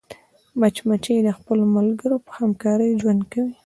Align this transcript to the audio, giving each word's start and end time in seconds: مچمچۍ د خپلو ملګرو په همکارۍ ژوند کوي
مچمچۍ 0.59 1.17
د 1.25 1.29
خپلو 1.37 1.63
ملګرو 1.75 2.17
په 2.25 2.31
همکارۍ 2.39 2.89
ژوند 3.01 3.21
کوي 3.31 3.53